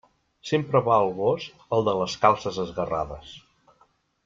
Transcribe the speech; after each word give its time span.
Sempre 0.51 0.79
va 0.87 0.95
el 1.01 1.11
gos 1.17 1.45
al 1.77 1.85
de 1.89 1.95
les 2.01 2.17
calces 2.25 2.59
esgarrades. 2.65 3.37